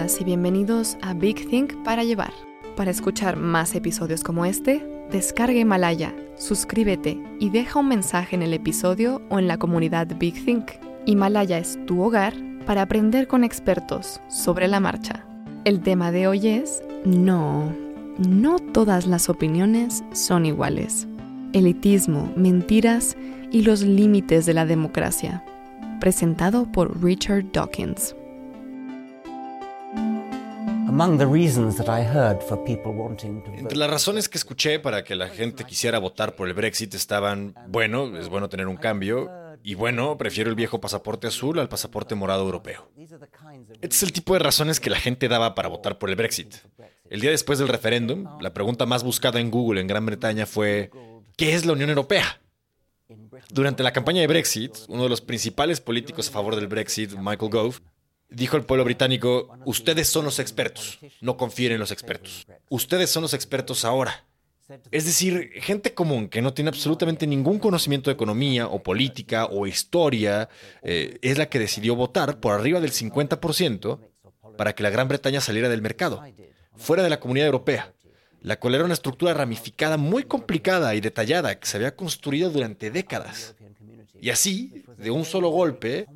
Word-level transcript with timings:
Y 0.00 0.24
bienvenidos 0.24 0.96
a 1.02 1.12
Big 1.12 1.46
Think 1.50 1.74
para 1.84 2.04
llevar. 2.04 2.32
Para 2.74 2.90
escuchar 2.90 3.36
más 3.36 3.74
episodios 3.74 4.24
como 4.24 4.46
este, 4.46 4.82
descarga 5.12 5.58
Himalaya, 5.58 6.14
suscríbete 6.36 7.22
y 7.38 7.50
deja 7.50 7.80
un 7.80 7.88
mensaje 7.88 8.34
en 8.34 8.42
el 8.42 8.54
episodio 8.54 9.20
o 9.28 9.38
en 9.38 9.46
la 9.46 9.58
comunidad 9.58 10.08
Big 10.18 10.42
Think. 10.42 10.70
Himalaya 11.04 11.58
es 11.58 11.78
tu 11.84 12.02
hogar 12.02 12.32
para 12.64 12.80
aprender 12.80 13.28
con 13.28 13.44
expertos 13.44 14.22
sobre 14.28 14.68
la 14.68 14.80
marcha. 14.80 15.26
El 15.66 15.80
tema 15.82 16.12
de 16.12 16.28
hoy 16.28 16.48
es 16.48 16.82
no, 17.04 17.70
no 18.16 18.58
todas 18.58 19.06
las 19.06 19.28
opiniones 19.28 20.02
son 20.12 20.46
iguales. 20.46 21.06
Elitismo, 21.52 22.32
mentiras 22.36 23.18
y 23.52 23.62
los 23.62 23.82
límites 23.82 24.46
de 24.46 24.54
la 24.54 24.64
democracia. 24.64 25.44
Presentado 26.00 26.64
por 26.72 27.04
Richard 27.04 27.52
Dawkins. 27.52 28.16
Entre 33.56 33.76
las 33.76 33.90
razones 33.90 34.28
que 34.28 34.38
escuché 34.38 34.78
para 34.78 35.04
que 35.04 35.14
la 35.14 35.28
gente 35.28 35.64
quisiera 35.64 35.98
votar 35.98 36.36
por 36.36 36.48
el 36.48 36.54
Brexit 36.54 36.94
estaban, 36.94 37.54
bueno, 37.68 38.16
es 38.18 38.28
bueno 38.28 38.48
tener 38.48 38.66
un 38.66 38.76
cambio, 38.76 39.30
y 39.62 39.74
bueno, 39.74 40.16
prefiero 40.16 40.48
el 40.48 40.56
viejo 40.56 40.80
pasaporte 40.80 41.26
azul 41.26 41.58
al 41.58 41.68
pasaporte 41.68 42.14
morado 42.14 42.42
europeo. 42.42 42.90
Este 42.96 43.96
es 43.96 44.02
el 44.02 44.12
tipo 44.12 44.32
de 44.32 44.38
razones 44.38 44.80
que 44.80 44.90
la 44.90 44.98
gente 44.98 45.28
daba 45.28 45.54
para 45.54 45.68
votar 45.68 45.98
por 45.98 46.08
el 46.10 46.16
Brexit. 46.16 46.54
El 47.08 47.20
día 47.20 47.30
después 47.30 47.58
del 47.58 47.68
referéndum, 47.68 48.26
la 48.40 48.54
pregunta 48.54 48.86
más 48.86 49.02
buscada 49.02 49.40
en 49.40 49.50
Google 49.50 49.80
en 49.80 49.86
Gran 49.86 50.06
Bretaña 50.06 50.46
fue, 50.46 50.90
¿qué 51.36 51.54
es 51.54 51.66
la 51.66 51.72
Unión 51.72 51.90
Europea? 51.90 52.40
Durante 53.52 53.82
la 53.82 53.92
campaña 53.92 54.20
de 54.20 54.28
Brexit, 54.28 54.76
uno 54.88 55.02
de 55.04 55.08
los 55.08 55.20
principales 55.20 55.80
políticos 55.80 56.28
a 56.28 56.32
favor 56.32 56.54
del 56.54 56.68
Brexit, 56.68 57.12
Michael 57.14 57.50
Gove, 57.50 57.80
Dijo 58.30 58.56
el 58.56 58.64
pueblo 58.64 58.84
británico, 58.84 59.48
ustedes 59.64 60.08
son 60.08 60.24
los 60.24 60.38
expertos, 60.38 60.98
no 61.20 61.36
confíen 61.36 61.72
en 61.72 61.80
los 61.80 61.90
expertos. 61.90 62.46
Ustedes 62.68 63.10
son 63.10 63.22
los 63.22 63.34
expertos 63.34 63.84
ahora. 63.84 64.24
Es 64.92 65.04
decir, 65.04 65.50
gente 65.56 65.94
común 65.94 66.28
que 66.28 66.42
no 66.42 66.54
tiene 66.54 66.68
absolutamente 66.68 67.26
ningún 67.26 67.58
conocimiento 67.58 68.08
de 68.08 68.14
economía 68.14 68.68
o 68.68 68.82
política 68.82 69.46
o 69.46 69.66
historia 69.66 70.48
eh, 70.82 71.18
es 71.22 71.38
la 71.38 71.48
que 71.48 71.58
decidió 71.58 71.96
votar 71.96 72.38
por 72.38 72.52
arriba 72.52 72.80
del 72.80 72.92
50% 72.92 73.98
para 74.56 74.74
que 74.74 74.82
la 74.82 74.90
Gran 74.90 75.08
Bretaña 75.08 75.40
saliera 75.40 75.68
del 75.68 75.82
mercado, 75.82 76.22
fuera 76.76 77.02
de 77.02 77.10
la 77.10 77.18
comunidad 77.18 77.46
europea, 77.46 77.92
la 78.42 78.60
cual 78.60 78.76
era 78.76 78.84
una 78.84 78.94
estructura 78.94 79.34
ramificada 79.34 79.96
muy 79.96 80.24
complicada 80.24 80.94
y 80.94 81.00
detallada 81.00 81.58
que 81.58 81.66
se 81.66 81.76
había 81.76 81.96
construido 81.96 82.50
durante 82.50 82.90
décadas. 82.90 83.56
Y 84.20 84.30
así, 84.30 84.84
de 84.98 85.10
un 85.10 85.24
solo 85.24 85.48
golpe, 85.48 86.06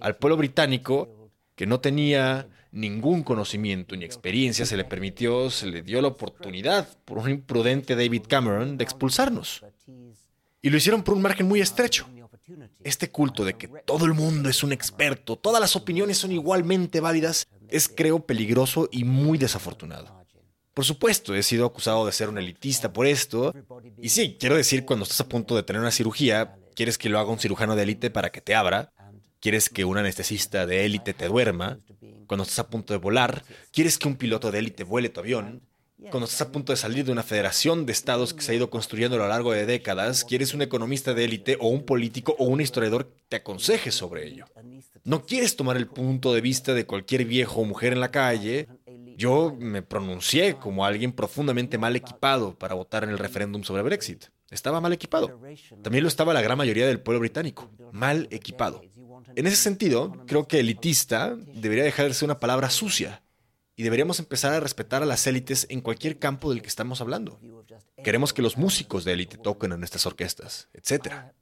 al 0.00 0.16
pueblo 0.16 0.36
británico 0.36 1.21
que 1.54 1.66
no 1.66 1.80
tenía 1.80 2.48
ningún 2.70 3.22
conocimiento 3.22 3.94
ni 3.96 4.04
experiencia, 4.04 4.66
se 4.66 4.76
le 4.76 4.84
permitió, 4.84 5.50
se 5.50 5.66
le 5.66 5.82
dio 5.82 6.00
la 6.00 6.08
oportunidad 6.08 6.88
por 7.04 7.18
un 7.18 7.30
imprudente 7.30 7.94
David 7.94 8.22
Cameron 8.28 8.78
de 8.78 8.84
expulsarnos. 8.84 9.62
Y 10.62 10.70
lo 10.70 10.76
hicieron 10.76 11.02
por 11.02 11.14
un 11.14 11.22
margen 11.22 11.46
muy 11.46 11.60
estrecho. 11.60 12.08
Este 12.82 13.10
culto 13.10 13.44
de 13.44 13.54
que 13.54 13.68
todo 13.68 14.04
el 14.04 14.14
mundo 14.14 14.48
es 14.48 14.62
un 14.62 14.72
experto, 14.72 15.36
todas 15.36 15.60
las 15.60 15.76
opiniones 15.76 16.18
son 16.18 16.32
igualmente 16.32 17.00
válidas, 17.00 17.48
es 17.68 17.88
creo 17.88 18.26
peligroso 18.26 18.88
y 18.90 19.04
muy 19.04 19.38
desafortunado. 19.38 20.22
Por 20.74 20.84
supuesto, 20.84 21.34
he 21.34 21.42
sido 21.42 21.66
acusado 21.66 22.06
de 22.06 22.12
ser 22.12 22.30
un 22.30 22.38
elitista 22.38 22.92
por 22.92 23.06
esto. 23.06 23.54
Y 24.00 24.08
sí, 24.08 24.36
quiero 24.40 24.56
decir, 24.56 24.86
cuando 24.86 25.02
estás 25.02 25.20
a 25.20 25.28
punto 25.28 25.54
de 25.54 25.62
tener 25.62 25.80
una 25.80 25.90
cirugía, 25.90 26.56
quieres 26.74 26.96
que 26.96 27.10
lo 27.10 27.18
haga 27.18 27.30
un 27.30 27.38
cirujano 27.38 27.76
de 27.76 27.82
élite 27.82 28.10
para 28.10 28.32
que 28.32 28.40
te 28.40 28.54
abra, 28.54 28.90
quieres 29.42 29.68
que 29.68 29.84
un 29.84 29.98
anestesista 29.98 30.66
de 30.66 30.86
élite 30.86 31.12
te 31.12 31.26
duerma, 31.26 31.80
cuando 32.26 32.44
estás 32.44 32.60
a 32.60 32.70
punto 32.70 32.94
de 32.94 32.98
volar, 32.98 33.44
quieres 33.72 33.98
que 33.98 34.08
un 34.08 34.16
piloto 34.16 34.50
de 34.52 34.60
élite 34.60 34.84
vuele 34.84 35.08
tu 35.08 35.20
avión, 35.20 35.62
cuando 36.10 36.24
estás 36.24 36.42
a 36.42 36.52
punto 36.52 36.72
de 36.72 36.76
salir 36.76 37.04
de 37.04 37.12
una 37.12 37.22
federación 37.22 37.84
de 37.84 37.92
estados 37.92 38.34
que 38.34 38.42
se 38.42 38.52
ha 38.52 38.54
ido 38.54 38.70
construyendo 38.70 39.16
a 39.16 39.20
lo 39.20 39.28
largo 39.28 39.52
de 39.52 39.66
décadas, 39.66 40.24
quieres 40.24 40.54
un 40.54 40.62
economista 40.62 41.12
de 41.12 41.24
élite 41.24 41.56
o 41.60 41.68
un 41.68 41.84
político 41.84 42.34
o 42.38 42.44
un 42.44 42.60
historiador 42.60 43.06
que 43.06 43.22
te 43.28 43.36
aconseje 43.36 43.90
sobre 43.90 44.26
ello. 44.26 44.46
No 45.04 45.26
quieres 45.26 45.56
tomar 45.56 45.76
el 45.76 45.88
punto 45.88 46.32
de 46.32 46.40
vista 46.40 46.74
de 46.74 46.86
cualquier 46.86 47.24
viejo 47.24 47.60
o 47.60 47.64
mujer 47.64 47.92
en 47.92 48.00
la 48.00 48.10
calle. 48.10 48.68
Yo 49.16 49.54
me 49.58 49.82
pronuncié 49.82 50.54
como 50.54 50.84
alguien 50.84 51.12
profundamente 51.12 51.78
mal 51.78 51.94
equipado 51.96 52.56
para 52.56 52.74
votar 52.74 53.04
en 53.04 53.10
el 53.10 53.18
referéndum 53.18 53.62
sobre 53.62 53.82
Brexit. 53.82 54.26
Estaba 54.50 54.80
mal 54.80 54.92
equipado. 54.92 55.40
También 55.82 56.04
lo 56.04 56.08
estaba 56.08 56.34
la 56.34 56.42
gran 56.42 56.58
mayoría 56.58 56.86
del 56.86 57.00
pueblo 57.00 57.20
británico, 57.20 57.70
mal 57.90 58.28
equipado. 58.30 58.82
En 59.34 59.46
ese 59.46 59.56
sentido, 59.56 60.24
creo 60.26 60.46
que 60.46 60.60
elitista 60.60 61.36
debería 61.54 61.84
dejar 61.84 62.08
de 62.08 62.14
ser 62.14 62.26
una 62.26 62.40
palabra 62.40 62.70
sucia 62.70 63.22
y 63.74 63.82
deberíamos 63.82 64.18
empezar 64.18 64.52
a 64.52 64.60
respetar 64.60 65.02
a 65.02 65.06
las 65.06 65.26
élites 65.26 65.66
en 65.70 65.80
cualquier 65.80 66.18
campo 66.18 66.50
del 66.50 66.60
que 66.60 66.68
estamos 66.68 67.00
hablando. 67.00 67.40
Queremos 68.04 68.32
que 68.32 68.42
los 68.42 68.56
músicos 68.58 69.04
de 69.04 69.12
élite 69.12 69.38
toquen 69.38 69.72
en 69.72 69.78
nuestras 69.78 70.04
orquestas, 70.06 70.68
etc. 70.74 71.32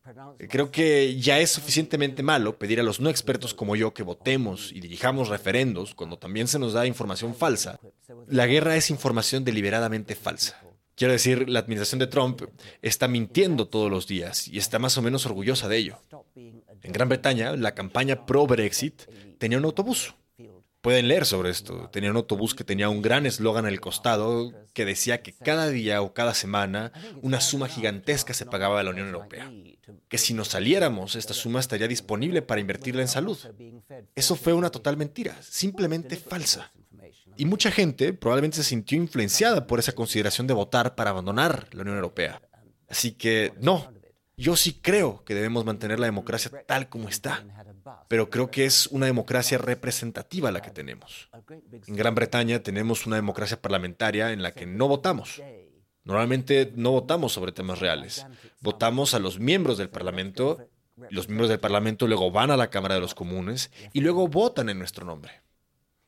Creo 0.48 0.70
que 0.70 1.18
ya 1.18 1.40
es 1.40 1.50
suficientemente 1.50 2.22
malo 2.22 2.58
pedir 2.58 2.78
a 2.78 2.84
los 2.84 3.00
no 3.00 3.10
expertos 3.10 3.52
como 3.54 3.76
yo 3.76 3.94
que 3.94 4.02
votemos 4.02 4.70
y 4.72 4.80
dirijamos 4.80 5.28
referendos 5.28 5.94
cuando 5.94 6.18
también 6.18 6.46
se 6.46 6.58
nos 6.58 6.72
da 6.72 6.86
información 6.86 7.34
falsa. 7.34 7.80
La 8.28 8.46
guerra 8.46 8.76
es 8.76 8.90
información 8.90 9.44
deliberadamente 9.44 10.14
falsa. 10.14 10.60
Quiero 11.00 11.14
decir, 11.14 11.48
la 11.48 11.60
administración 11.60 11.98
de 11.98 12.08
Trump 12.08 12.42
está 12.82 13.08
mintiendo 13.08 13.66
todos 13.66 13.90
los 13.90 14.06
días 14.06 14.46
y 14.48 14.58
está 14.58 14.78
más 14.78 14.98
o 14.98 15.02
menos 15.02 15.24
orgullosa 15.24 15.66
de 15.66 15.78
ello. 15.78 15.98
En 16.36 16.92
Gran 16.92 17.08
Bretaña, 17.08 17.56
la 17.56 17.74
campaña 17.74 18.26
pro-Brexit 18.26 19.04
tenía 19.38 19.56
un 19.56 19.64
autobús. 19.64 20.14
Pueden 20.82 21.08
leer 21.08 21.24
sobre 21.24 21.48
esto. 21.48 21.88
Tenía 21.90 22.10
un 22.10 22.18
autobús 22.18 22.54
que 22.54 22.64
tenía 22.64 22.90
un 22.90 23.00
gran 23.00 23.24
eslogan 23.24 23.64
al 23.64 23.80
costado 23.80 24.52
que 24.74 24.84
decía 24.84 25.22
que 25.22 25.32
cada 25.32 25.70
día 25.70 26.02
o 26.02 26.12
cada 26.12 26.34
semana 26.34 26.92
una 27.22 27.40
suma 27.40 27.66
gigantesca 27.66 28.34
se 28.34 28.44
pagaba 28.44 28.78
a 28.78 28.82
la 28.82 28.90
Unión 28.90 29.06
Europea. 29.06 29.50
Que 30.10 30.18
si 30.18 30.34
nos 30.34 30.48
saliéramos, 30.48 31.16
esta 31.16 31.32
suma 31.32 31.60
estaría 31.60 31.88
disponible 31.88 32.42
para 32.42 32.60
invertirla 32.60 33.00
en 33.00 33.08
salud. 33.08 33.38
Eso 34.14 34.36
fue 34.36 34.52
una 34.52 34.68
total 34.68 34.98
mentira, 34.98 35.34
simplemente 35.40 36.16
falsa. 36.16 36.70
Y 37.36 37.46
mucha 37.46 37.70
gente 37.70 38.12
probablemente 38.12 38.58
se 38.58 38.64
sintió 38.64 38.98
influenciada 38.98 39.66
por 39.66 39.78
esa 39.78 39.92
consideración 39.92 40.46
de 40.46 40.54
votar 40.54 40.94
para 40.94 41.10
abandonar 41.10 41.68
la 41.72 41.82
Unión 41.82 41.96
Europea. 41.96 42.42
Así 42.88 43.12
que 43.12 43.52
no, 43.60 43.92
yo 44.36 44.56
sí 44.56 44.80
creo 44.80 45.22
que 45.24 45.34
debemos 45.34 45.64
mantener 45.64 46.00
la 46.00 46.06
democracia 46.06 46.50
tal 46.66 46.88
como 46.88 47.08
está, 47.08 47.44
pero 48.08 48.30
creo 48.30 48.50
que 48.50 48.64
es 48.64 48.86
una 48.86 49.06
democracia 49.06 49.58
representativa 49.58 50.50
la 50.50 50.62
que 50.62 50.70
tenemos. 50.70 51.28
En 51.86 51.94
Gran 51.94 52.14
Bretaña 52.14 52.62
tenemos 52.62 53.06
una 53.06 53.16
democracia 53.16 53.60
parlamentaria 53.60 54.32
en 54.32 54.42
la 54.42 54.52
que 54.52 54.66
no 54.66 54.88
votamos. 54.88 55.42
Normalmente 56.04 56.72
no 56.74 56.92
votamos 56.92 57.32
sobre 57.32 57.52
temas 57.52 57.80
reales. 57.80 58.26
Votamos 58.60 59.12
a 59.12 59.18
los 59.18 59.38
miembros 59.38 59.76
del 59.76 59.90
Parlamento, 59.90 60.70
los 61.10 61.28
miembros 61.28 61.50
del 61.50 61.60
Parlamento 61.60 62.06
luego 62.06 62.30
van 62.30 62.50
a 62.50 62.56
la 62.56 62.70
Cámara 62.70 62.94
de 62.94 63.02
los 63.02 63.14
Comunes 63.14 63.70
y 63.92 64.00
luego 64.00 64.26
votan 64.26 64.70
en 64.70 64.78
nuestro 64.78 65.04
nombre. 65.04 65.42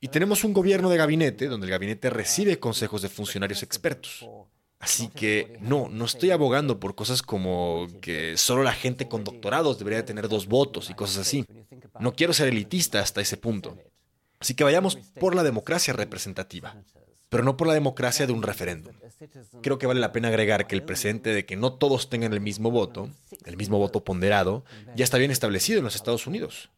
Y 0.02 0.08
tenemos 0.08 0.42
un 0.42 0.52
gobierno 0.52 0.90
de 0.90 0.96
gabinete 0.96 1.46
donde 1.46 1.66
el 1.66 1.70
gabinete 1.70 2.10
recibe 2.10 2.58
consejos 2.58 3.02
de 3.02 3.08
funcionarios 3.08 3.62
expertos. 3.62 4.26
Así 4.80 5.06
que 5.06 5.56
no, 5.60 5.88
no 5.88 6.06
estoy 6.06 6.32
abogando 6.32 6.80
por 6.80 6.96
cosas 6.96 7.22
como 7.22 7.86
que 8.00 8.36
solo 8.36 8.64
la 8.64 8.72
gente 8.72 9.06
con 9.06 9.22
doctorados 9.22 9.78
debería 9.78 10.04
tener 10.04 10.28
dos 10.28 10.48
votos 10.48 10.90
y 10.90 10.94
cosas 10.94 11.18
así. 11.18 11.46
No 12.00 12.14
quiero 12.14 12.32
ser 12.32 12.48
elitista 12.48 12.98
hasta 12.98 13.20
ese 13.20 13.36
punto. 13.36 13.78
Así 14.40 14.54
que 14.54 14.64
vayamos 14.64 14.96
por 15.20 15.36
la 15.36 15.44
democracia 15.44 15.94
representativa, 15.94 16.74
pero 17.28 17.44
no 17.44 17.56
por 17.56 17.68
la 17.68 17.74
democracia 17.74 18.26
de 18.26 18.32
un 18.32 18.42
referéndum. 18.42 18.92
Creo 19.62 19.78
que 19.78 19.86
vale 19.86 20.00
la 20.00 20.10
pena 20.10 20.26
agregar 20.26 20.66
que 20.66 20.74
el 20.74 20.82
precedente 20.82 21.32
de 21.32 21.46
que 21.46 21.54
no 21.54 21.74
todos 21.74 22.10
tengan 22.10 22.32
el 22.32 22.40
mismo 22.40 22.72
voto, 22.72 23.08
el 23.44 23.56
mismo 23.56 23.78
voto 23.78 24.02
ponderado, 24.02 24.64
ya 24.96 25.04
está 25.04 25.18
bien 25.18 25.30
establecido 25.30 25.78
en 25.78 25.84
los 25.84 25.94
Estados 25.94 26.26
Unidos. 26.26 26.70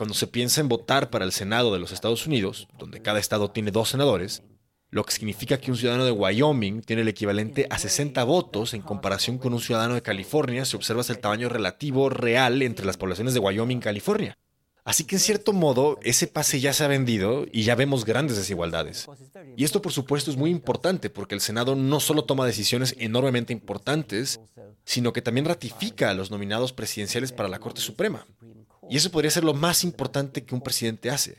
Cuando 0.00 0.14
se 0.14 0.28
piensa 0.28 0.62
en 0.62 0.68
votar 0.70 1.10
para 1.10 1.26
el 1.26 1.30
Senado 1.30 1.74
de 1.74 1.78
los 1.78 1.92
Estados 1.92 2.26
Unidos, 2.26 2.68
donde 2.78 3.02
cada 3.02 3.18
estado 3.18 3.50
tiene 3.50 3.70
dos 3.70 3.90
senadores, 3.90 4.42
lo 4.88 5.04
que 5.04 5.12
significa 5.12 5.58
que 5.58 5.70
un 5.70 5.76
ciudadano 5.76 6.06
de 6.06 6.10
Wyoming 6.10 6.80
tiene 6.80 7.02
el 7.02 7.08
equivalente 7.08 7.66
a 7.68 7.76
60 7.76 8.24
votos 8.24 8.72
en 8.72 8.80
comparación 8.80 9.36
con 9.36 9.52
un 9.52 9.60
ciudadano 9.60 9.92
de 9.92 10.00
California 10.00 10.64
si 10.64 10.74
observas 10.74 11.10
el 11.10 11.18
tamaño 11.18 11.50
relativo 11.50 12.08
real 12.08 12.62
entre 12.62 12.86
las 12.86 12.96
poblaciones 12.96 13.34
de 13.34 13.40
Wyoming 13.40 13.76
y 13.76 13.80
California. 13.82 14.38
Así 14.84 15.04
que 15.04 15.16
en 15.16 15.20
cierto 15.20 15.52
modo, 15.52 15.98
ese 16.02 16.26
pase 16.26 16.60
ya 16.60 16.72
se 16.72 16.82
ha 16.82 16.88
vendido 16.88 17.44
y 17.52 17.64
ya 17.64 17.74
vemos 17.74 18.06
grandes 18.06 18.38
desigualdades. 18.38 19.06
Y 19.54 19.64
esto 19.64 19.82
por 19.82 19.92
supuesto 19.92 20.30
es 20.30 20.38
muy 20.38 20.48
importante 20.48 21.10
porque 21.10 21.34
el 21.34 21.42
Senado 21.42 21.76
no 21.76 22.00
solo 22.00 22.24
toma 22.24 22.46
decisiones 22.46 22.96
enormemente 22.98 23.52
importantes, 23.52 24.40
sino 24.86 25.12
que 25.12 25.20
también 25.20 25.44
ratifica 25.44 26.08
a 26.08 26.14
los 26.14 26.30
nominados 26.30 26.72
presidenciales 26.72 27.32
para 27.32 27.50
la 27.50 27.58
Corte 27.58 27.82
Suprema. 27.82 28.24
Y 28.90 28.96
eso 28.96 29.10
podría 29.12 29.30
ser 29.30 29.44
lo 29.44 29.54
más 29.54 29.84
importante 29.84 30.44
que 30.44 30.52
un 30.52 30.60
presidente 30.60 31.10
hace, 31.10 31.38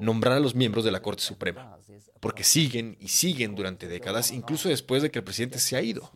nombrar 0.00 0.38
a 0.38 0.40
los 0.40 0.54
miembros 0.54 0.86
de 0.86 0.90
la 0.90 1.02
Corte 1.02 1.22
Suprema, 1.22 1.76
porque 2.18 2.42
siguen 2.42 2.96
y 2.98 3.08
siguen 3.08 3.54
durante 3.54 3.86
décadas, 3.86 4.32
incluso 4.32 4.70
después 4.70 5.02
de 5.02 5.10
que 5.10 5.18
el 5.18 5.24
presidente 5.24 5.58
se 5.58 5.76
ha 5.76 5.82
ido. 5.82 6.10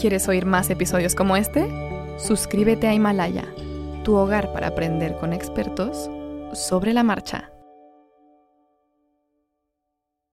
¿Quieres 0.00 0.28
oír 0.28 0.46
más 0.46 0.70
episodios 0.70 1.16
como 1.16 1.36
este? 1.36 1.68
Suscríbete 2.18 2.86
a 2.86 2.94
Himalaya, 2.94 3.52
tu 4.04 4.14
hogar 4.14 4.52
para 4.52 4.68
aprender 4.68 5.16
con 5.18 5.32
expertos 5.32 6.08
sobre 6.54 6.92
la 6.92 7.02
marcha. 7.02 7.51